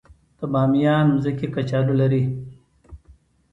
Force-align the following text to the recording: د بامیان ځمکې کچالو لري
د 0.37 0.39
بامیان 0.51 1.07
ځمکې 1.23 1.47
کچالو 1.55 1.93
لري 2.01 2.23